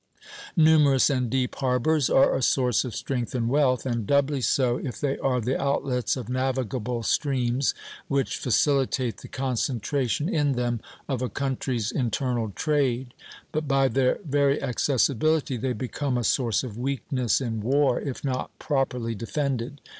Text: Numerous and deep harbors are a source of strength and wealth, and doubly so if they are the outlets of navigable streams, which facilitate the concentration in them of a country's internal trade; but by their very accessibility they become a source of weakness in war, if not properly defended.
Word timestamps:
Numerous 0.57 1.11
and 1.11 1.29
deep 1.29 1.53
harbors 1.57 2.09
are 2.09 2.33
a 2.35 2.41
source 2.41 2.83
of 2.83 2.95
strength 2.95 3.35
and 3.35 3.47
wealth, 3.47 3.85
and 3.85 4.07
doubly 4.07 4.41
so 4.41 4.77
if 4.77 4.99
they 4.99 5.15
are 5.19 5.39
the 5.39 5.61
outlets 5.61 6.17
of 6.17 6.27
navigable 6.27 7.03
streams, 7.03 7.75
which 8.07 8.37
facilitate 8.37 9.17
the 9.17 9.27
concentration 9.27 10.27
in 10.27 10.53
them 10.53 10.81
of 11.07 11.21
a 11.21 11.29
country's 11.29 11.91
internal 11.91 12.49
trade; 12.55 13.13
but 13.51 13.67
by 13.67 13.87
their 13.87 14.17
very 14.25 14.59
accessibility 14.59 15.55
they 15.55 15.71
become 15.73 16.17
a 16.17 16.23
source 16.23 16.63
of 16.63 16.79
weakness 16.79 17.39
in 17.39 17.61
war, 17.61 17.99
if 18.01 18.25
not 18.25 18.57
properly 18.57 19.13
defended. 19.13 19.81